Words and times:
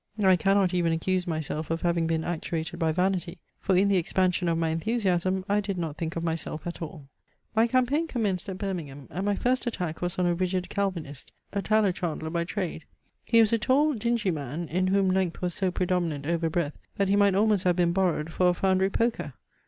I 0.23 0.35
cannot 0.35 0.73
even 0.73 0.91
accuse 0.93 1.27
myself 1.27 1.69
of 1.69 1.81
having 1.83 2.07
been 2.07 2.23
actuated 2.23 2.79
by 2.79 2.91
vanity; 2.91 3.37
for 3.59 3.75
in 3.75 3.87
the 3.87 3.97
expansion 3.97 4.47
of 4.49 4.57
my 4.57 4.69
enthusiasm 4.69 5.45
I 5.47 5.59
did 5.61 5.77
not 5.77 5.95
think 5.95 6.15
of 6.15 6.23
myself 6.23 6.65
at 6.65 6.81
all. 6.81 7.07
My 7.55 7.67
campaign 7.67 8.07
commenced 8.07 8.49
at 8.49 8.57
Birmingham; 8.57 9.05
and 9.11 9.23
my 9.23 9.35
first 9.35 9.67
attack 9.67 10.01
was 10.01 10.17
on 10.17 10.25
a 10.25 10.33
rigid 10.33 10.69
Calvinist, 10.69 11.31
a 11.53 11.61
tallow 11.61 11.91
chandler 11.91 12.31
by 12.31 12.45
trade. 12.45 12.85
He 13.23 13.41
was 13.41 13.53
a 13.53 13.59
tall 13.59 13.93
dingy 13.93 14.31
man, 14.31 14.67
in 14.69 14.87
whom 14.87 15.07
length 15.07 15.39
was 15.39 15.53
so 15.53 15.69
predominant 15.69 16.25
over 16.25 16.49
breadth, 16.49 16.79
that 16.95 17.07
he 17.07 17.15
might 17.15 17.35
almost 17.35 17.63
have 17.65 17.75
been 17.75 17.93
borrowed 17.93 18.33
for 18.33 18.49
a 18.49 18.55
foundery 18.55 18.89
poker. 18.89 19.33